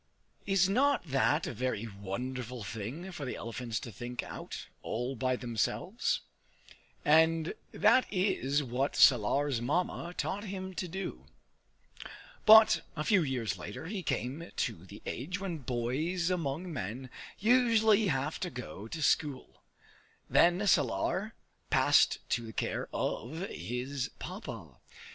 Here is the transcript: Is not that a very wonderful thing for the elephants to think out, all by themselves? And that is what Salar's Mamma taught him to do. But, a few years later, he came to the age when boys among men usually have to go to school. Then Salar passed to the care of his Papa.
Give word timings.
Is 0.47 0.67
not 0.67 1.03
that 1.05 1.45
a 1.45 1.53
very 1.53 1.85
wonderful 1.85 2.63
thing 2.63 3.11
for 3.11 3.23
the 3.23 3.35
elephants 3.35 3.79
to 3.81 3.91
think 3.91 4.23
out, 4.23 4.65
all 4.81 5.15
by 5.15 5.35
themselves? 5.35 6.21
And 7.05 7.53
that 7.71 8.11
is 8.11 8.63
what 8.63 8.95
Salar's 8.95 9.61
Mamma 9.61 10.15
taught 10.17 10.45
him 10.45 10.73
to 10.73 10.87
do. 10.87 11.27
But, 12.47 12.81
a 12.95 13.03
few 13.03 13.21
years 13.21 13.59
later, 13.59 13.85
he 13.85 14.01
came 14.01 14.49
to 14.55 14.83
the 14.85 15.03
age 15.05 15.39
when 15.39 15.59
boys 15.59 16.31
among 16.31 16.73
men 16.73 17.11
usually 17.37 18.07
have 18.07 18.39
to 18.39 18.49
go 18.49 18.87
to 18.87 19.03
school. 19.03 19.61
Then 20.27 20.65
Salar 20.65 21.35
passed 21.69 22.27
to 22.29 22.43
the 22.47 22.53
care 22.53 22.89
of 22.91 23.47
his 23.51 24.09
Papa. 24.17 24.79